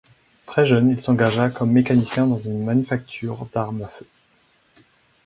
[0.47, 4.07] Très jeune, il s'engagea comme mécanicien dans une Manufacture d'armes à feu.